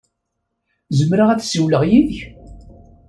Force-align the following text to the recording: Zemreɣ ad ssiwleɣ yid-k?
Zemreɣ 0.97 1.29
ad 1.29 1.41
ssiwleɣ 1.43 1.83
yid-k? 1.89 2.17